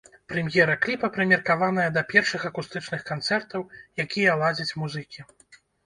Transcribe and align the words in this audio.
Прэм'ера 0.31 0.75
кліпа 0.85 1.09
прымеркаваная 1.17 1.85
да 1.99 2.05
першых 2.15 2.49
акустычных 2.51 3.07
канцэртаў, 3.13 3.61
якія 4.09 4.31
ладзяць 4.45 4.77
музыкі. 4.85 5.33